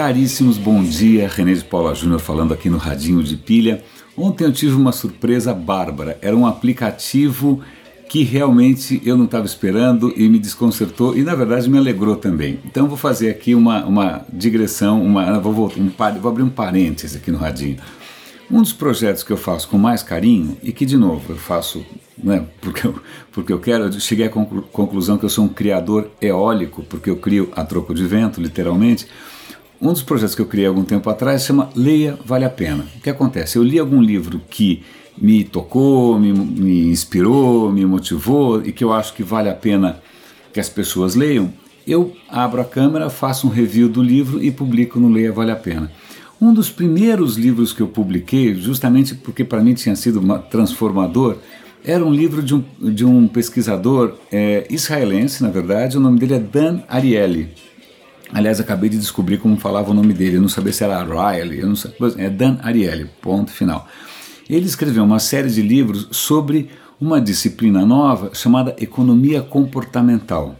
Caríssimos, 0.00 0.56
bom 0.56 0.82
dia. 0.82 1.28
René 1.28 1.52
de 1.52 1.62
Paula 1.62 1.94
Júnior 1.94 2.20
falando 2.20 2.54
aqui 2.54 2.70
no 2.70 2.78
Radinho 2.78 3.22
de 3.22 3.36
Pilha. 3.36 3.84
Ontem 4.16 4.44
eu 4.44 4.52
tive 4.52 4.72
uma 4.72 4.92
surpresa 4.92 5.52
bárbara. 5.52 6.18
Era 6.22 6.34
um 6.34 6.46
aplicativo 6.46 7.60
que 8.08 8.22
realmente 8.22 9.02
eu 9.04 9.14
não 9.14 9.26
estava 9.26 9.44
esperando 9.44 10.10
e 10.16 10.26
me 10.26 10.38
desconcertou 10.38 11.14
e 11.14 11.22
na 11.22 11.34
verdade 11.34 11.68
me 11.68 11.76
alegrou 11.76 12.16
também. 12.16 12.60
Então 12.64 12.88
vou 12.88 12.96
fazer 12.96 13.28
aqui 13.28 13.54
uma, 13.54 13.84
uma 13.84 14.24
digressão, 14.32 15.04
uma, 15.04 15.38
vou, 15.38 15.70
um, 15.76 15.92
vou 16.18 16.30
abrir 16.30 16.44
um 16.44 16.48
parêntese 16.48 17.18
aqui 17.18 17.30
no 17.30 17.36
Radinho. 17.36 17.76
Um 18.50 18.62
dos 18.62 18.72
projetos 18.72 19.22
que 19.22 19.30
eu 19.30 19.36
faço 19.36 19.68
com 19.68 19.76
mais 19.76 20.02
carinho 20.02 20.56
e 20.62 20.72
que, 20.72 20.86
de 20.86 20.96
novo, 20.96 21.34
eu 21.34 21.36
faço 21.36 21.84
né, 22.16 22.46
porque, 22.62 22.86
eu, 22.86 22.98
porque 23.30 23.52
eu 23.52 23.58
quero, 23.58 23.84
eu 23.84 23.92
cheguei 24.00 24.24
à 24.24 24.30
conclusão 24.30 25.18
que 25.18 25.26
eu 25.26 25.30
sou 25.30 25.44
um 25.44 25.48
criador 25.48 26.10
eólico, 26.22 26.82
porque 26.84 27.10
eu 27.10 27.16
crio 27.16 27.50
a 27.54 27.62
troco 27.66 27.94
de 27.94 28.06
vento, 28.06 28.40
literalmente. 28.40 29.06
Um 29.82 29.94
dos 29.94 30.02
projetos 30.02 30.34
que 30.34 30.42
eu 30.42 30.46
criei 30.46 30.66
algum 30.66 30.84
tempo 30.84 31.08
atrás 31.08 31.42
chama 31.42 31.70
Leia 31.74 32.18
Vale 32.22 32.44
a 32.44 32.50
Pena. 32.50 32.84
O 32.98 33.00
que 33.00 33.08
acontece? 33.08 33.56
Eu 33.56 33.62
li 33.62 33.78
algum 33.78 34.02
livro 34.02 34.38
que 34.50 34.82
me 35.16 35.42
tocou, 35.42 36.18
me, 36.18 36.34
me 36.34 36.88
inspirou, 36.88 37.72
me 37.72 37.86
motivou 37.86 38.60
e 38.62 38.72
que 38.72 38.84
eu 38.84 38.92
acho 38.92 39.14
que 39.14 39.22
vale 39.22 39.48
a 39.48 39.54
pena 39.54 39.98
que 40.52 40.60
as 40.60 40.68
pessoas 40.68 41.14
leiam. 41.14 41.50
Eu 41.86 42.14
abro 42.28 42.60
a 42.60 42.64
câmera, 42.64 43.08
faço 43.08 43.46
um 43.46 43.50
review 43.50 43.88
do 43.88 44.02
livro 44.02 44.42
e 44.42 44.50
publico 44.50 45.00
no 45.00 45.08
Leia 45.08 45.32
Vale 45.32 45.50
a 45.50 45.56
Pena. 45.56 45.90
Um 46.38 46.52
dos 46.52 46.68
primeiros 46.68 47.38
livros 47.38 47.72
que 47.72 47.80
eu 47.80 47.88
publiquei, 47.88 48.54
justamente 48.54 49.14
porque 49.14 49.44
para 49.44 49.62
mim 49.62 49.72
tinha 49.72 49.96
sido 49.96 50.20
transformador, 50.50 51.38
era 51.82 52.04
um 52.04 52.12
livro 52.12 52.42
de 52.42 52.54
um, 52.54 52.62
de 52.78 53.06
um 53.06 53.26
pesquisador 53.26 54.14
é, 54.30 54.66
israelense, 54.68 55.42
na 55.42 55.48
verdade, 55.48 55.96
o 55.96 56.00
nome 56.00 56.18
dele 56.18 56.34
é 56.34 56.38
Dan 56.38 56.80
Ariely. 56.86 57.48
Aliás, 58.32 58.60
acabei 58.60 58.88
de 58.88 58.98
descobrir 58.98 59.38
como 59.38 59.56
falava 59.56 59.90
o 59.90 59.94
nome 59.94 60.12
dele, 60.12 60.36
eu 60.36 60.40
não 60.40 60.48
sabia 60.48 60.72
se 60.72 60.84
era 60.84 61.02
Riley, 61.02 61.60
eu 61.60 61.68
não 61.68 61.76
sabia, 61.76 61.98
é 62.16 62.30
Dan 62.30 62.58
Ariely, 62.62 63.10
ponto 63.20 63.50
final. 63.50 63.88
Ele 64.48 64.66
escreveu 64.66 65.04
uma 65.04 65.18
série 65.18 65.50
de 65.50 65.62
livros 65.62 66.08
sobre 66.12 66.70
uma 67.00 67.20
disciplina 67.20 67.84
nova 67.84 68.30
chamada 68.34 68.76
economia 68.78 69.42
comportamental. 69.42 70.56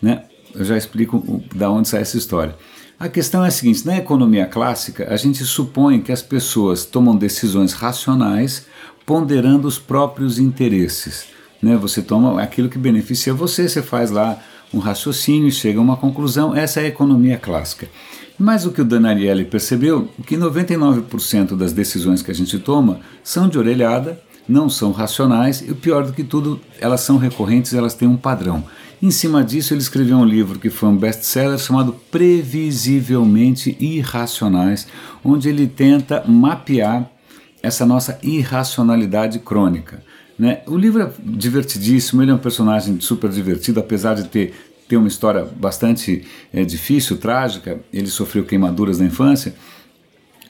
Né? 0.00 0.24
Eu 0.54 0.64
já 0.64 0.76
explico 0.76 1.42
da 1.54 1.70
onde 1.70 1.88
sai 1.88 2.00
essa 2.00 2.16
história. 2.16 2.56
A 2.98 3.08
questão 3.08 3.44
é 3.44 3.48
a 3.48 3.50
seguinte: 3.50 3.86
na 3.86 3.96
economia 3.96 4.46
clássica, 4.46 5.12
a 5.12 5.16
gente 5.16 5.44
supõe 5.44 6.00
que 6.00 6.12
as 6.12 6.22
pessoas 6.22 6.84
tomam 6.84 7.16
decisões 7.16 7.72
racionais 7.72 8.66
ponderando 9.04 9.66
os 9.66 9.78
próprios 9.78 10.38
interesses. 10.38 11.26
Né? 11.60 11.76
Você 11.76 12.00
toma 12.00 12.40
aquilo 12.40 12.68
que 12.68 12.78
beneficia 12.78 13.34
você, 13.34 13.68
você 13.68 13.82
faz 13.82 14.10
lá 14.10 14.40
um 14.72 14.78
raciocínio 14.78 15.48
e 15.48 15.52
chega 15.52 15.78
a 15.78 15.82
uma 15.82 15.96
conclusão. 15.96 16.54
Essa 16.54 16.80
é 16.80 16.84
a 16.84 16.88
economia 16.88 17.38
clássica. 17.38 17.88
Mas 18.38 18.64
o 18.66 18.72
que 18.72 18.80
o 18.80 18.84
Danarielli 18.84 19.44
percebeu 19.44 20.08
é 20.18 20.22
que 20.24 20.36
99% 20.36 21.56
das 21.56 21.72
decisões 21.72 22.22
que 22.22 22.30
a 22.30 22.34
gente 22.34 22.58
toma 22.58 23.00
são 23.22 23.48
de 23.48 23.58
orelhada, 23.58 24.20
não 24.48 24.68
são 24.68 24.90
racionais 24.90 25.60
e 25.60 25.70
o 25.70 25.76
pior 25.76 26.04
do 26.04 26.12
que 26.12 26.24
tudo, 26.24 26.60
elas 26.80 27.02
são 27.02 27.16
recorrentes, 27.18 27.74
elas 27.74 27.94
têm 27.94 28.08
um 28.08 28.16
padrão. 28.16 28.64
Em 29.00 29.10
cima 29.10 29.42
disso, 29.44 29.74
ele 29.74 29.80
escreveu 29.80 30.16
um 30.16 30.24
livro 30.24 30.58
que 30.58 30.70
foi 30.70 30.88
um 30.88 30.96
best-seller 30.96 31.58
chamado 31.58 31.92
Previsivelmente 32.10 33.76
Irracionais, 33.80 34.86
onde 35.24 35.48
ele 35.48 35.66
tenta 35.66 36.24
mapear 36.26 37.10
essa 37.62 37.86
nossa 37.86 38.18
irracionalidade 38.22 39.38
crônica. 39.38 40.02
Né? 40.38 40.60
O 40.66 40.76
livro 40.76 41.02
é 41.02 41.10
divertidíssimo, 41.18 42.22
ele 42.22 42.30
é 42.30 42.34
um 42.34 42.38
personagem 42.38 43.00
super 43.00 43.30
divertido, 43.30 43.80
apesar 43.80 44.14
de 44.14 44.24
ter, 44.28 44.54
ter 44.88 44.96
uma 44.96 45.08
história 45.08 45.44
bastante 45.44 46.24
é, 46.52 46.64
difícil, 46.64 47.18
trágica, 47.18 47.80
ele 47.92 48.08
sofreu 48.08 48.44
queimaduras 48.44 48.98
na 48.98 49.06
infância, 49.06 49.54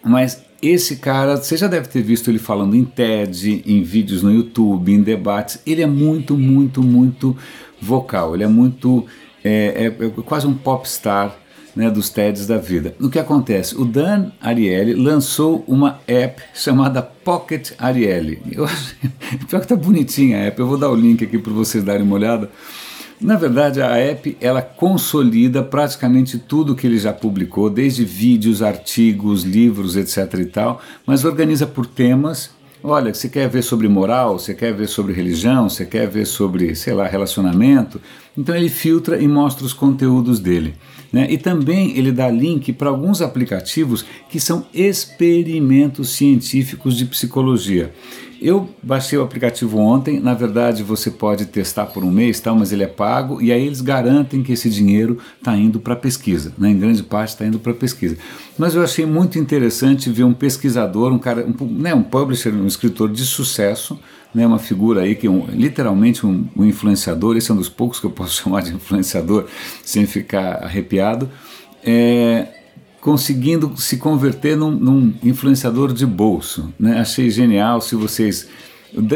mas 0.05 0.43
esse 0.63 0.97
cara, 0.97 1.37
você 1.37 1.57
já 1.57 1.67
deve 1.67 1.89
ter 1.89 2.03
visto 2.03 2.31
ele 2.31 2.39
falando 2.39 2.77
em 2.77 2.85
TED, 2.85 3.65
em 3.67 3.83
vídeos 3.83 4.23
no 4.23 4.33
YouTube, 4.33 4.93
em 4.93 5.03
debates. 5.03 5.61
Ele 5.67 5.83
é 5.83 5.87
muito, 5.87 6.39
muito, 6.39 6.81
muito 6.81 7.37
vocal. 7.81 8.35
Ele 8.35 8.45
é 8.45 8.49
muito. 8.49 9.05
É, 9.43 9.87
é, 10.01 10.07
é 10.07 10.11
quase 10.25 10.47
um 10.47 10.55
popstar 10.55 11.37
né, 11.75 11.91
dos 11.91 12.11
TEDs 12.11 12.47
da 12.47 12.59
vida. 12.59 12.95
O 13.01 13.09
que 13.09 13.19
acontece? 13.19 13.77
O 13.77 13.85
Dan 13.85 14.31
Ariely 14.41 14.95
lançou 14.95 15.65
uma 15.67 16.01
app 16.07 16.43
chamada 16.55 17.03
Pocket 17.03 17.73
Ariely. 17.79 18.43
Eu 18.51 18.65
acho, 18.65 18.97
pior 19.49 19.61
que 19.61 19.69
tá 19.69 19.77
bonitinha 19.77 20.39
a 20.39 20.41
app, 20.43 20.59
eu 20.61 20.67
vou 20.67 20.79
dar 20.79 20.91
o 20.91 20.95
link 20.95 21.25
aqui 21.25 21.39
para 21.39 21.53
vocês 21.53 21.83
darem 21.83 22.03
uma 22.03 22.15
olhada. 22.15 22.51
Na 23.21 23.37
verdade, 23.37 23.81
a 23.81 23.97
app 23.97 24.37
ela 24.41 24.61
consolida 24.61 25.63
praticamente 25.63 26.39
tudo 26.39 26.75
que 26.75 26.87
ele 26.87 26.99
já 26.99 27.13
publicou, 27.13 27.71
desde 27.71 28.05
vídeos, 28.05 28.63
artigos, 28.63 29.45
livros, 29.45 29.97
etc. 29.97 30.41
e 30.41 30.47
tal, 30.47 30.83
mas 31.07 31.25
organiza 31.25 31.67
por 31.67 31.87
temas. 31.87 32.51
Olha, 32.85 33.15
você 33.15 33.29
quer 33.29 33.49
ver 33.49 33.63
sobre 33.63 33.87
moral, 33.87 34.41
você 34.41 34.55
quer 34.55 34.75
ver 34.75 34.89
sobre 34.89 35.13
religião, 35.13 35.69
você 35.69 35.85
quer 35.87 36.09
ver 36.09 36.27
sobre, 36.27 36.75
sei 36.75 36.93
lá, 36.93 37.07
relacionamento. 37.07 38.01
Então 38.37 38.57
ele 38.57 38.69
filtra 38.69 39.23
e 39.23 39.29
mostra 39.29 39.65
os 39.65 39.73
conteúdos 39.73 40.41
dele. 40.41 40.75
Né? 41.13 41.29
E 41.31 41.39
também 41.39 41.97
ele 41.97 42.11
dá 42.11 42.29
link 42.29 42.73
para 42.73 42.89
alguns 42.89 43.23
aplicativos 43.23 44.05
que 44.29 44.41
são 44.41 44.67
experimentos 44.75 46.09
científicos 46.11 46.97
de 46.97 47.05
psicologia. 47.05 47.93
Eu 48.43 48.69
baixei 48.83 49.17
o 49.17 49.23
aplicativo 49.23 49.79
ontem, 49.79 50.19
na 50.19 50.35
verdade 50.35 50.83
você 50.83 51.13
pode 51.13 51.47
testar 51.47 51.87
por 51.87 52.03
um 52.03 52.11
mês, 52.11 52.41
tal, 52.41 52.57
mas 52.57 52.73
ele 52.73 52.83
é 52.83 52.89
pago. 52.89 53.41
E 53.41 53.53
aí 53.53 53.65
eles 53.65 53.81
garantem 53.81 54.43
que 54.43 54.53
esse 54.53 54.69
dinheiro 54.69 55.19
está 55.39 55.57
indo 55.57 55.79
para 55.79 55.95
pesquisa, 55.95 56.53
né? 56.59 56.71
em 56.71 56.77
grande 56.77 57.05
parte 57.05 57.29
está 57.29 57.47
indo 57.47 57.61
para 57.61 57.73
pesquisa. 57.73 58.19
Mas 58.59 58.75
eu 58.75 58.83
achei 58.83 59.07
muito 59.07 59.39
interessante 59.39 60.11
ver 60.11 60.25
um 60.25 60.35
pesquisador, 60.35 61.13
um 61.13 61.21
cara, 61.21 61.47
um, 61.47 61.67
né, 61.67 61.95
um 61.95 62.03
publisher, 62.03 62.53
um 62.53 62.67
escritor 62.67 63.09
de 63.13 63.25
sucesso, 63.25 63.97
né, 64.35 64.45
uma 64.45 64.59
figura 64.59 65.03
aí 65.03 65.15
que 65.15 65.29
é 65.29 65.31
um, 65.31 65.47
literalmente 65.47 66.27
um, 66.27 66.49
um 66.57 66.65
influenciador, 66.65 67.37
esse 67.37 67.49
é 67.49 67.55
um 67.55 67.59
dos 67.59 67.69
poucos 67.69 68.01
que 68.01 68.07
eu 68.07 68.11
posso 68.11 68.35
chamar 68.43 68.63
de 68.63 68.75
influenciador 68.75 69.47
sem 69.85 70.05
ficar 70.05 70.65
arrepiado, 70.65 71.31
é, 71.85 72.49
conseguindo 73.03 73.73
se 73.77 73.97
converter 73.97 74.57
num, 74.57 74.71
num 74.71 75.13
influenciador 75.25 75.93
de 75.93 76.07
bolso. 76.07 76.73
Né? 76.79 77.01
Achei 77.01 77.29
genial. 77.31 77.81
Se 77.81 77.97
vocês 77.97 78.49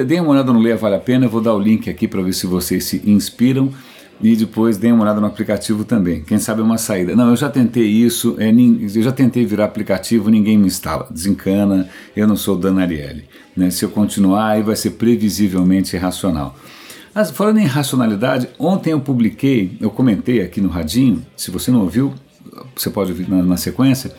deem 0.04 0.20
uma 0.20 0.32
olhada 0.32 0.52
no 0.52 0.58
Leia 0.58 0.76
Vale 0.76 0.96
a 0.96 0.98
Pena, 0.98 1.26
eu 1.26 1.30
vou 1.30 1.40
dar 1.40 1.54
o 1.54 1.58
link 1.58 1.88
aqui 1.88 2.08
para 2.08 2.20
ver 2.20 2.32
se 2.32 2.48
vocês 2.48 2.84
se 2.84 3.00
inspiram 3.06 3.72
e 4.20 4.34
depois 4.34 4.76
deem 4.76 4.92
uma 4.92 5.04
olhada 5.04 5.20
no 5.20 5.26
aplicativo 5.28 5.84
também. 5.84 6.20
Quem 6.24 6.36
sabe 6.36 6.62
é 6.62 6.64
uma 6.64 6.78
saída. 6.78 7.14
Não, 7.14 7.30
eu 7.30 7.36
já 7.36 7.48
tentei 7.48 7.86
isso, 7.86 8.34
é, 8.38 8.50
eu 8.50 9.02
já 9.02 9.12
tentei 9.12 9.46
virar 9.46 9.66
aplicativo, 9.66 10.30
ninguém 10.30 10.58
me 10.58 10.66
instala. 10.66 11.06
Desencana, 11.08 11.88
eu 12.16 12.26
não 12.26 12.34
sou 12.34 12.56
Dan 12.56 12.80
Ariely. 12.80 13.24
Né? 13.56 13.70
Se 13.70 13.84
eu 13.84 13.90
continuar, 13.90 14.48
aí 14.48 14.62
vai 14.64 14.74
ser 14.74 14.92
previsivelmente 14.92 15.94
irracional. 15.94 16.56
Mas, 17.14 17.30
falando 17.30 17.58
em 17.58 17.66
racionalidade, 17.66 18.48
ontem 18.58 18.90
eu 18.90 19.00
publiquei, 19.00 19.76
eu 19.80 19.90
comentei 19.90 20.42
aqui 20.42 20.60
no 20.60 20.68
Radinho, 20.68 21.24
se 21.36 21.50
você 21.50 21.70
não 21.70 21.82
ouviu, 21.82 22.12
você 22.74 22.90
pode 22.90 23.10
ouvir 23.10 23.28
na, 23.28 23.42
na 23.42 23.56
sequência, 23.56 24.14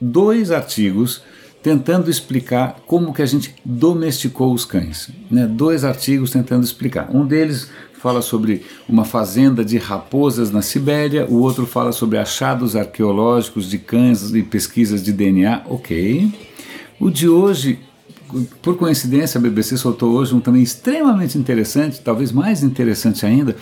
dois 0.00 0.50
artigos 0.50 1.22
tentando 1.62 2.10
explicar 2.10 2.76
como 2.86 3.14
que 3.14 3.22
a 3.22 3.26
gente 3.26 3.54
domesticou 3.64 4.52
os 4.52 4.66
cães. 4.66 5.08
Né? 5.30 5.46
Dois 5.46 5.82
artigos 5.82 6.30
tentando 6.30 6.62
explicar. 6.62 7.08
Um 7.10 7.26
deles 7.26 7.70
fala 8.04 8.20
sobre 8.20 8.66
uma 8.86 9.06
fazenda 9.06 9.64
de 9.64 9.78
raposas 9.78 10.50
na 10.50 10.60
Sibéria, 10.60 11.26
o 11.26 11.36
outro 11.36 11.66
fala 11.66 11.90
sobre 11.90 12.18
achados 12.18 12.76
arqueológicos 12.76 13.70
de 13.70 13.78
cães 13.78 14.30
e 14.34 14.42
pesquisas 14.42 15.02
de 15.02 15.10
DNA. 15.10 15.62
Ok. 15.64 16.30
O 17.00 17.08
de 17.10 17.30
hoje, 17.30 17.78
por 18.60 18.76
coincidência, 18.76 19.38
a 19.38 19.40
BBC 19.40 19.78
soltou 19.78 20.12
hoje 20.12 20.34
um 20.34 20.40
também 20.40 20.62
extremamente 20.62 21.38
interessante, 21.38 21.98
talvez 22.02 22.30
mais 22.30 22.62
interessante 22.62 23.24
ainda, 23.24 23.56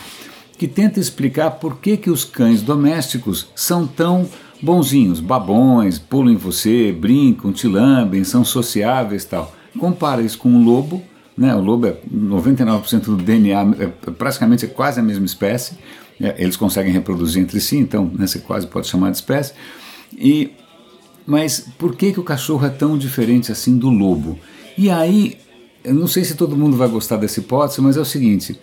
que 0.62 0.69
tenta 0.69 1.00
explicar 1.00 1.51
por 1.51 1.78
que, 1.78 1.97
que 1.97 2.09
os 2.09 2.25
cães 2.25 2.63
domésticos 2.63 3.48
são 3.53 3.84
tão 3.84 4.28
bonzinhos, 4.63 5.19
babões, 5.19 5.98
pulam 5.98 6.34
em 6.34 6.36
você, 6.36 6.92
brincam, 6.92 7.53
te 7.53 7.66
lambem, 7.66 8.22
são 8.22 8.45
sociáveis 8.45 9.25
tal. 9.25 9.53
Compara 9.77 10.22
isso 10.22 10.39
com 10.39 10.48
um 10.48 10.65
lobo, 10.65 11.03
né? 11.36 11.53
o 11.53 11.60
lobo 11.60 11.89
é 11.89 11.97
99% 12.15 13.01
do 13.01 13.16
DNA, 13.16 13.60
é 13.81 14.10
praticamente 14.13 14.65
é 14.65 14.69
quase 14.69 15.01
a 15.01 15.03
mesma 15.03 15.27
espécie, 15.27 15.77
é, 16.21 16.36
eles 16.39 16.57
conseguem 16.57 16.92
reproduzir 16.92 17.42
entre 17.42 17.59
si, 17.59 17.78
então 17.78 18.09
né, 18.15 18.28
você 18.28 18.39
quase 18.39 18.69
pode 18.69 18.86
chamar 18.86 19.10
de 19.10 19.16
espécie. 19.16 19.54
E, 20.16 20.53
mas 21.27 21.66
por 21.77 21.97
que, 21.97 22.13
que 22.13 22.21
o 22.21 22.22
cachorro 22.22 22.65
é 22.65 22.71
tão 22.71 22.97
diferente 22.97 23.51
assim 23.51 23.77
do 23.77 23.91
lobo? 23.91 24.39
E 24.78 24.89
aí, 24.89 25.39
eu 25.83 25.92
não 25.92 26.07
sei 26.07 26.22
se 26.22 26.36
todo 26.36 26.57
mundo 26.57 26.77
vai 26.77 26.86
gostar 26.86 27.16
dessa 27.16 27.41
hipótese, 27.41 27.81
mas 27.81 27.97
é 27.97 28.01
o 28.01 28.04
seguinte: 28.04 28.57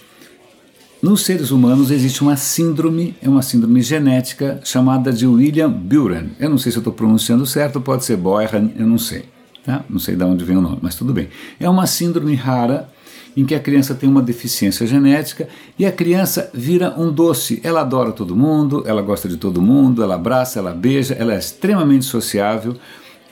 nos 1.01 1.21
seres 1.23 1.49
humanos 1.51 1.91
existe 1.91 2.21
uma 2.21 2.35
síndrome, 2.35 3.15
é 3.21 3.29
uma 3.29 3.41
síndrome 3.41 3.81
genética 3.81 4.59
chamada 4.63 5.13
de 5.13 5.25
William 5.25 5.69
Buren. 5.69 6.31
Eu 6.39 6.49
não 6.49 6.57
sei 6.57 6.71
se 6.71 6.77
eu 6.77 6.81
estou 6.81 6.93
pronunciando 6.93 7.45
certo, 7.45 7.79
pode 7.79 8.03
ser 8.03 8.17
Boyhan, 8.17 8.71
eu 8.77 8.85
não 8.85 8.97
sei. 8.97 9.23
Tá? 9.63 9.83
Não 9.89 9.99
sei 9.99 10.15
de 10.15 10.23
onde 10.23 10.43
vem 10.43 10.57
o 10.57 10.61
nome, 10.61 10.79
mas 10.81 10.95
tudo 10.95 11.13
bem. 11.13 11.29
É 11.59 11.69
uma 11.69 11.87
síndrome 11.87 12.35
rara 12.35 12.89
em 13.37 13.45
que 13.45 13.55
a 13.55 13.59
criança 13.59 13.95
tem 13.95 14.09
uma 14.09 14.21
deficiência 14.21 14.85
genética 14.85 15.47
e 15.77 15.85
a 15.85 15.91
criança 15.91 16.49
vira 16.53 16.93
um 16.97 17.11
doce. 17.11 17.61
Ela 17.63 17.81
adora 17.81 18.11
todo 18.11 18.35
mundo, 18.35 18.83
ela 18.85 19.01
gosta 19.01 19.29
de 19.29 19.37
todo 19.37 19.61
mundo, 19.61 20.03
ela 20.03 20.15
abraça, 20.15 20.59
ela 20.59 20.73
beija, 20.73 21.13
ela 21.13 21.33
é 21.33 21.37
extremamente 21.37 22.03
sociável. 22.03 22.75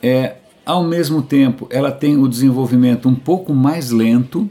É, 0.02 0.36
ao 0.66 0.84
mesmo 0.84 1.22
tempo, 1.22 1.68
ela 1.70 1.92
tem 1.92 2.18
o 2.18 2.28
desenvolvimento 2.28 3.10
um 3.10 3.16
pouco 3.16 3.54
mais 3.54 3.92
lento, 3.92 4.50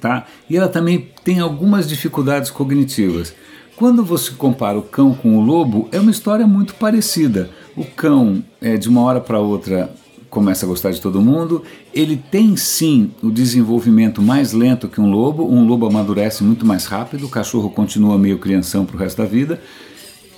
tá? 0.00 0.26
E 0.48 0.56
ela 0.56 0.68
também 0.68 1.08
tem 1.22 1.38
algumas 1.38 1.88
dificuldades 1.88 2.50
cognitivas. 2.50 3.34
Quando 3.76 4.04
você 4.04 4.32
compara 4.32 4.78
o 4.78 4.82
cão 4.82 5.14
com 5.14 5.38
o 5.38 5.40
lobo, 5.40 5.88
é 5.92 6.00
uma 6.00 6.10
história 6.10 6.46
muito 6.46 6.74
parecida. 6.74 7.50
O 7.76 7.84
cão, 7.84 8.42
é, 8.60 8.76
de 8.76 8.88
uma 8.88 9.00
hora 9.02 9.20
para 9.20 9.38
outra, 9.38 9.90
começa 10.28 10.64
a 10.64 10.68
gostar 10.68 10.90
de 10.90 11.00
todo 11.00 11.20
mundo. 11.20 11.62
Ele 11.92 12.16
tem 12.16 12.56
sim 12.56 13.10
o 13.22 13.30
desenvolvimento 13.30 14.20
mais 14.22 14.52
lento 14.52 14.88
que 14.88 15.00
um 15.00 15.10
lobo. 15.10 15.44
Um 15.44 15.66
lobo 15.66 15.86
amadurece 15.86 16.44
muito 16.44 16.64
mais 16.64 16.84
rápido, 16.86 17.26
o 17.26 17.30
cachorro 17.30 17.70
continua 17.70 18.18
meio 18.18 18.38
crianção 18.38 18.86
para 18.86 18.96
o 18.96 18.98
resto 18.98 19.18
da 19.18 19.28
vida. 19.28 19.60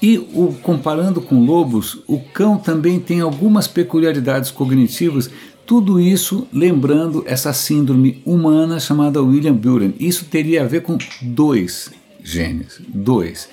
E 0.00 0.18
o, 0.18 0.52
comparando 0.62 1.20
com 1.20 1.44
lobos, 1.44 2.02
o 2.08 2.18
cão 2.18 2.58
também 2.58 2.98
tem 2.98 3.20
algumas 3.20 3.68
peculiaridades 3.68 4.50
cognitivas. 4.50 5.30
Tudo 5.64 6.00
isso 6.00 6.46
lembrando 6.52 7.22
essa 7.26 7.52
síndrome 7.52 8.20
humana 8.26 8.80
chamada 8.80 9.22
William 9.22 9.54
Buren. 9.54 9.94
Isso 9.98 10.24
teria 10.24 10.62
a 10.62 10.66
ver 10.66 10.82
com 10.82 10.98
dois 11.20 11.90
genes, 12.22 12.80
dois. 12.88 13.48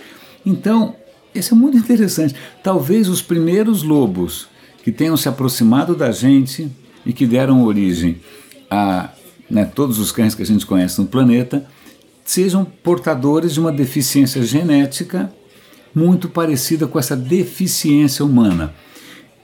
Então, 0.46 0.96
isso 1.34 1.54
é 1.54 1.58
muito 1.58 1.78
interessante. 1.78 2.36
Talvez 2.64 3.08
os 3.08 3.22
primeiros 3.22 3.84
lobos 3.84 4.48
que 4.84 4.92
tenham 4.92 5.16
se 5.16 5.30
aproximado 5.30 5.96
da 5.96 6.12
gente 6.12 6.70
e 7.06 7.14
que 7.14 7.28
deram 7.28 7.64
origem 7.64 8.18
a 8.70 9.10
né, 9.50 9.66
todos 9.66 10.00
os 10.00 10.12
cães 10.12 10.36
que 10.36 10.42
a 10.42 10.46
gente 10.46 10.66
conhece 10.66 11.00
no 11.00 11.08
planeta 11.08 11.66
sejam 12.24 12.64
portadores 12.64 13.54
de 13.54 13.60
uma 13.60 13.72
deficiência 13.72 14.44
genética 14.44 15.34
muito 15.94 16.30
parecida 16.30 16.86
com 16.86 17.00
essa 17.00 17.16
deficiência 17.16 18.24
humana. 18.24 18.74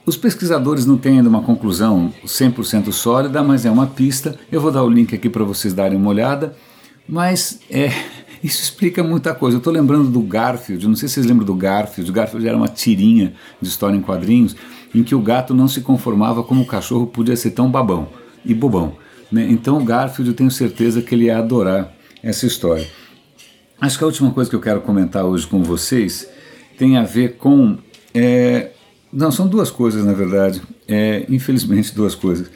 Os 0.06 0.16
pesquisadores 0.16 0.86
não 0.86 0.96
têm 0.96 1.18
ainda 1.18 1.28
uma 1.28 1.42
conclusão 1.42 2.14
100% 2.24 2.92
sólida, 2.92 3.42
mas 3.42 3.66
é 3.66 3.70
uma 3.70 3.88
pista. 3.88 4.38
Eu 4.52 4.60
vou 4.60 4.70
dar 4.70 4.84
o 4.84 4.88
link 4.88 5.12
aqui 5.12 5.28
para 5.28 5.42
vocês 5.42 5.74
darem 5.74 5.98
uma 5.98 6.08
olhada. 6.08 6.56
Mas 7.08 7.58
é, 7.68 7.90
isso 8.42 8.62
explica 8.62 9.02
muita 9.02 9.34
coisa. 9.34 9.56
Eu 9.56 9.58
estou 9.58 9.72
lembrando 9.72 10.08
do 10.08 10.20
Garfield, 10.20 10.86
não 10.86 10.94
sei 10.94 11.08
se 11.08 11.14
vocês 11.14 11.26
lembram 11.26 11.44
do 11.44 11.54
Garfield. 11.56 12.08
O 12.08 12.14
Garfield 12.14 12.46
era 12.46 12.56
uma 12.56 12.68
tirinha 12.68 13.34
de 13.60 13.68
história 13.68 13.96
em 13.96 14.00
quadrinhos 14.00 14.54
em 14.94 15.02
que 15.02 15.14
o 15.14 15.20
gato 15.20 15.52
não 15.52 15.66
se 15.66 15.80
conformava 15.80 16.44
como 16.44 16.62
o 16.62 16.66
cachorro 16.66 17.08
podia 17.08 17.36
ser 17.36 17.50
tão 17.50 17.68
babão 17.68 18.08
e 18.44 18.54
bobão. 18.54 18.96
Né? 19.30 19.48
Então 19.50 19.76
o 19.78 19.84
Garfield 19.84 20.30
eu 20.30 20.36
tenho 20.36 20.52
certeza 20.52 21.02
que 21.02 21.16
ele 21.16 21.24
ia 21.24 21.38
adorar 21.38 21.92
essa 22.22 22.46
história. 22.46 22.86
Acho 23.80 23.98
que 23.98 24.04
a 24.04 24.06
última 24.06 24.30
coisa 24.30 24.48
que 24.48 24.54
eu 24.54 24.60
quero 24.60 24.80
comentar 24.82 25.24
hoje 25.24 25.48
com 25.48 25.64
vocês 25.64 26.28
tem 26.78 26.96
a 26.96 27.02
ver 27.02 27.36
com. 27.38 27.76
É, 28.14 28.70
não, 29.16 29.32
são 29.32 29.48
duas 29.48 29.70
coisas 29.70 30.04
na 30.04 30.12
verdade, 30.12 30.60
é, 30.86 31.24
infelizmente 31.30 31.94
duas 31.94 32.14
coisas. 32.14 32.50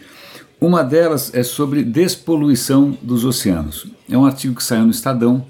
Uma 0.61 0.85
delas 0.85 1.33
é 1.35 1.43
sobre 1.43 1.83
despoluição 1.83 2.99
dos 3.01 3.25
oceanos. 3.25 3.87
É 4.11 4.19
um 4.19 4.27
artigo 4.27 4.55
que 4.55 4.63
saiu 4.63 4.85
no 4.85 4.91
Estadão 4.91 5.47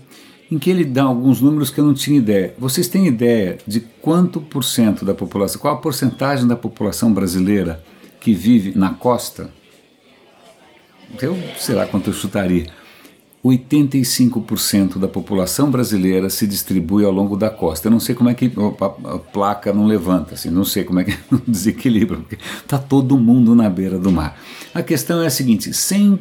em 0.49 0.57
que 0.57 0.71
ele 0.71 0.85
dá 0.85 1.03
alguns 1.03 1.41
números 1.41 1.69
que 1.69 1.81
eu 1.81 1.85
não 1.85 1.95
tinha 1.95 2.17
ideia. 2.17 2.55
Vocês 2.57 2.87
têm 2.87 3.09
ideia 3.09 3.59
de 3.67 3.81
quanto 3.81 4.41
por 4.41 4.63
cento 4.63 5.05
da 5.05 5.13
população, 5.13 5.61
qual 5.61 5.75
a 5.75 5.79
porcentagem 5.79 6.47
da 6.47 6.55
população 6.55 7.13
brasileira 7.13 7.83
que 8.21 8.33
vive 8.33 8.79
na 8.79 8.91
costa? 8.91 9.51
Eu 11.21 11.37
sei 11.59 11.75
lá 11.75 11.87
quanto 11.87 12.11
eu 12.11 12.15
chutaria. 12.15 12.69
85% 13.45 14.99
da 14.99 15.09
população 15.09 15.71
brasileira 15.71 16.29
se 16.29 16.47
distribui 16.47 17.05
ao 17.05 17.13
longo 17.13 17.37
da 17.37 17.49
costa. 17.49 17.89
Eu 17.89 17.93
não 17.93 18.01
sei 18.01 18.15
como 18.15 18.29
é 18.29 18.35
que 18.35 18.53
a, 18.57 19.19
placa 19.19 19.73
não 19.73 19.87
levanta, 19.87 20.35
assim, 20.35 20.51
não 20.51 20.65
sei 20.65 20.85
como 20.85 21.01
é 21.01 21.05
que 21.05 21.17
não 21.31 21.41
desequilibra, 21.47 22.19
porque 22.19 22.37
está 22.59 22.79
todo 22.79 23.17
mundo 23.17 23.55
na 23.55 23.69
beira 23.71 23.99
do 23.99 24.13
mar. 24.13 24.39
A 24.75 24.83
questão 24.83 25.23
é 25.23 25.27
a 25.27 25.31
seguinte: 25.31 25.73
sem, 25.73 26.19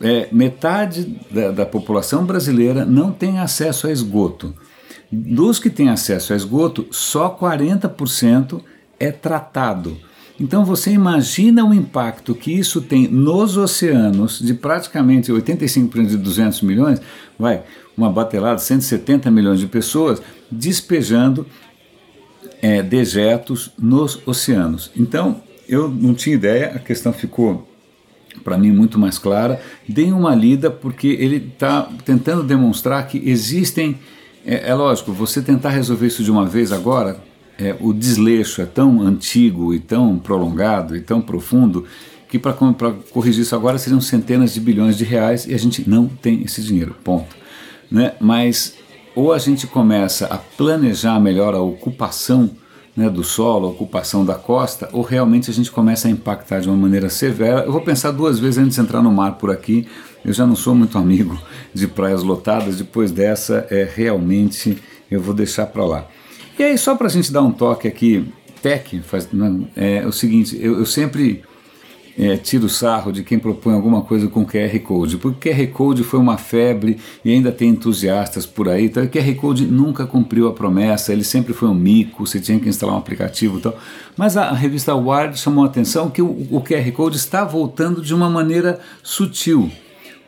é, 0.00 0.28
metade 0.32 1.18
da, 1.30 1.50
da 1.50 1.66
população 1.66 2.24
brasileira 2.24 2.86
não 2.86 3.12
tem 3.12 3.38
acesso 3.38 3.86
a 3.86 3.92
esgoto. 3.92 4.54
Dos 5.12 5.58
que 5.58 5.70
têm 5.70 5.90
acesso 5.90 6.32
a 6.32 6.36
esgoto, 6.36 6.86
só 6.90 7.30
40% 7.30 8.60
é 8.98 9.12
tratado. 9.12 9.96
Então 10.38 10.64
você 10.64 10.90
imagina 10.90 11.64
o 11.64 11.72
impacto 11.72 12.34
que 12.34 12.52
isso 12.52 12.82
tem 12.82 13.08
nos 13.08 13.56
oceanos 13.56 14.38
de 14.38 14.52
praticamente 14.52 15.32
85% 15.32 16.06
de 16.06 16.16
200 16.18 16.60
milhões, 16.60 17.00
vai, 17.38 17.62
uma 17.96 18.10
batelada, 18.10 18.58
170 18.58 19.30
milhões 19.30 19.58
de 19.58 19.66
pessoas 19.66 20.20
despejando 20.50 21.46
é, 22.60 22.82
dejetos 22.82 23.72
nos 23.78 24.20
oceanos. 24.26 24.90
Então 24.94 25.40
eu 25.68 25.88
não 25.88 26.14
tinha 26.14 26.34
ideia, 26.34 26.72
a 26.74 26.78
questão 26.78 27.12
ficou 27.12 27.66
para 28.44 28.58
mim 28.58 28.70
muito 28.70 28.98
mais 28.98 29.18
clara. 29.18 29.60
Dei 29.88 30.12
uma 30.12 30.34
lida 30.34 30.70
porque 30.70 31.08
ele 31.08 31.36
está 31.36 31.88
tentando 32.04 32.42
demonstrar 32.42 33.06
que 33.08 33.22
existem. 33.28 33.98
É, 34.44 34.68
é 34.68 34.74
lógico, 34.74 35.12
você 35.12 35.40
tentar 35.40 35.70
resolver 35.70 36.06
isso 36.06 36.22
de 36.22 36.30
uma 36.30 36.44
vez 36.44 36.72
agora 36.72 37.20
é, 37.58 37.74
o 37.80 37.92
desleixo 37.92 38.60
é 38.60 38.66
tão 38.66 39.00
antigo 39.00 39.72
e 39.72 39.78
tão 39.78 40.18
prolongado 40.18 40.96
e 40.96 41.00
tão 41.00 41.20
profundo 41.20 41.84
que 42.28 42.38
para 42.38 42.52
corrigir 42.52 43.42
isso 43.42 43.54
agora 43.54 43.78
seriam 43.78 44.00
centenas 44.00 44.52
de 44.52 44.60
bilhões 44.60 44.96
de 44.96 45.04
reais 45.04 45.46
e 45.46 45.54
a 45.54 45.58
gente 45.58 45.88
não 45.88 46.06
tem 46.08 46.42
esse 46.42 46.62
dinheiro, 46.62 46.94
ponto. 47.02 47.34
Né? 47.90 48.12
Mas 48.20 48.74
ou 49.14 49.32
a 49.32 49.38
gente 49.38 49.66
começa 49.66 50.26
a 50.26 50.36
planejar 50.36 51.18
melhor 51.18 51.54
a 51.54 51.60
ocupação 51.60 52.50
né, 52.94 53.08
do 53.08 53.24
solo, 53.24 53.66
a 53.66 53.70
ocupação 53.70 54.24
da 54.24 54.34
costa, 54.34 54.88
ou 54.92 55.02
realmente 55.02 55.50
a 55.50 55.54
gente 55.54 55.70
começa 55.70 56.08
a 56.08 56.10
impactar 56.10 56.60
de 56.60 56.68
uma 56.68 56.76
maneira 56.76 57.08
severa. 57.08 57.62
Eu 57.64 57.72
vou 57.72 57.80
pensar 57.80 58.10
duas 58.10 58.38
vezes 58.38 58.58
antes 58.58 58.74
de 58.74 58.80
entrar 58.80 59.02
no 59.02 59.10
mar 59.10 59.32
por 59.32 59.50
aqui. 59.50 59.86
Eu 60.24 60.32
já 60.32 60.46
não 60.46 60.56
sou 60.56 60.74
muito 60.74 60.98
amigo 60.98 61.38
de 61.72 61.86
praias 61.86 62.22
lotadas. 62.22 62.76
Depois 62.76 63.12
dessa, 63.12 63.66
é 63.70 63.88
realmente 63.90 64.76
eu 65.10 65.20
vou 65.20 65.34
deixar 65.34 65.66
para 65.66 65.84
lá. 65.84 66.06
E 66.58 66.62
aí, 66.62 66.78
só 66.78 66.94
para 66.94 67.06
a 67.06 67.10
gente 67.10 67.30
dar 67.30 67.42
um 67.42 67.52
toque 67.52 67.86
aqui, 67.86 68.24
tech, 68.62 69.00
faz, 69.02 69.28
não, 69.32 69.68
é 69.76 70.06
o 70.06 70.12
seguinte, 70.12 70.58
eu, 70.60 70.78
eu 70.78 70.86
sempre 70.86 71.42
é, 72.18 72.36
tiro 72.36 72.68
sarro 72.68 73.12
de 73.12 73.22
quem 73.22 73.38
propõe 73.38 73.74
alguma 73.74 74.00
coisa 74.00 74.26
com 74.28 74.46
QR 74.46 74.78
Code, 74.80 75.18
porque 75.18 75.50
QR 75.50 75.66
Code 75.68 76.02
foi 76.02 76.18
uma 76.18 76.38
febre 76.38 76.96
e 77.22 77.30
ainda 77.30 77.52
tem 77.52 77.68
entusiastas 77.68 78.46
por 78.46 78.68
aí. 78.68 78.86
Então, 78.86 79.04
o 79.04 79.08
QR 79.08 79.34
Code 79.34 79.66
nunca 79.66 80.06
cumpriu 80.06 80.48
a 80.48 80.52
promessa, 80.52 81.12
ele 81.12 81.24
sempre 81.24 81.52
foi 81.52 81.68
um 81.68 81.74
mico, 81.74 82.26
você 82.26 82.40
tinha 82.40 82.58
que 82.58 82.68
instalar 82.68 82.94
um 82.94 82.98
aplicativo 82.98 83.58
e 83.58 83.60
tal. 83.60 83.78
Mas 84.16 84.36
a, 84.36 84.44
a 84.44 84.54
revista 84.54 84.94
Wired 84.94 85.38
chamou 85.38 85.64
a 85.64 85.66
atenção 85.66 86.08
que 86.08 86.22
o, 86.22 86.46
o 86.50 86.62
QR 86.62 86.90
Code 86.92 87.16
está 87.16 87.44
voltando 87.44 88.00
de 88.00 88.14
uma 88.14 88.30
maneira 88.30 88.80
sutil. 89.02 89.70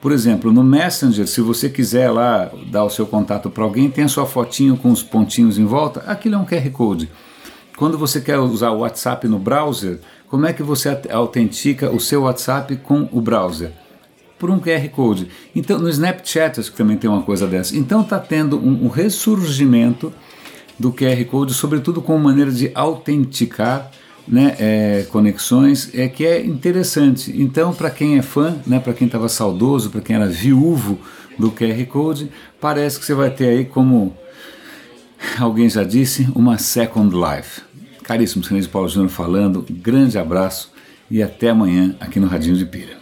Por 0.00 0.12
exemplo, 0.12 0.52
no 0.52 0.62
Messenger, 0.62 1.26
se 1.26 1.40
você 1.40 1.68
quiser 1.68 2.10
lá 2.10 2.50
dar 2.70 2.84
o 2.84 2.90
seu 2.90 3.04
contato 3.04 3.50
para 3.50 3.64
alguém, 3.64 3.90
tem 3.90 4.04
a 4.04 4.08
sua 4.08 4.26
fotinho 4.26 4.76
com 4.76 4.92
os 4.92 5.02
pontinhos 5.02 5.58
em 5.58 5.64
volta, 5.64 6.00
aquilo 6.06 6.36
é 6.36 6.38
um 6.38 6.44
QR 6.44 6.70
Code. 6.70 7.10
Quando 7.76 7.98
você 7.98 8.20
quer 8.20 8.38
usar 8.38 8.70
o 8.70 8.80
WhatsApp 8.80 9.26
no 9.26 9.38
browser, 9.38 9.98
como 10.28 10.46
é 10.46 10.52
que 10.52 10.62
você 10.62 11.00
autentica 11.10 11.90
o 11.90 11.98
seu 11.98 12.22
WhatsApp 12.22 12.76
com 12.76 13.08
o 13.10 13.20
browser? 13.20 13.72
Por 14.38 14.50
um 14.50 14.60
QR 14.60 14.88
Code. 14.90 15.28
Então, 15.54 15.78
no 15.78 15.88
Snapchat 15.88 16.60
acho 16.60 16.70
que 16.70 16.76
também 16.76 16.96
tem 16.96 17.10
uma 17.10 17.22
coisa 17.22 17.46
dessa. 17.46 17.76
Então 17.76 18.02
está 18.02 18.20
tendo 18.20 18.56
um, 18.56 18.84
um 18.84 18.88
ressurgimento 18.88 20.12
do 20.78 20.92
QR 20.92 21.24
Code, 21.24 21.54
sobretudo 21.54 22.00
como 22.00 22.22
maneira 22.22 22.52
de 22.52 22.70
autenticar 22.72 23.90
né, 24.28 24.56
é, 24.58 25.06
conexões 25.10 25.90
é 25.94 26.08
que 26.08 26.24
é 26.24 26.44
interessante. 26.44 27.32
Então, 27.34 27.72
para 27.72 27.90
quem 27.90 28.18
é 28.18 28.22
fã, 28.22 28.56
né, 28.66 28.78
para 28.78 28.92
quem 28.92 29.06
estava 29.06 29.28
saudoso, 29.28 29.90
para 29.90 30.00
quem 30.00 30.16
era 30.16 30.26
viúvo 30.26 30.98
do 31.38 31.50
QR 31.50 31.84
Code, 31.86 32.30
parece 32.60 32.98
que 32.98 33.06
você 33.06 33.14
vai 33.14 33.30
ter 33.30 33.48
aí, 33.48 33.64
como 33.64 34.16
alguém 35.38 35.68
já 35.68 35.84
disse, 35.84 36.28
uma 36.34 36.58
Second 36.58 37.14
Life. 37.14 37.62
Caríssimo 38.02 38.44
Sinês 38.44 38.66
Paulo 38.66 38.88
Júnior 38.88 39.10
falando, 39.10 39.64
grande 39.70 40.18
abraço 40.18 40.72
e 41.10 41.22
até 41.22 41.50
amanhã 41.50 41.94
aqui 42.00 42.18
no 42.18 42.26
Radinho 42.26 42.56
de 42.56 42.66
Pilha. 42.66 42.97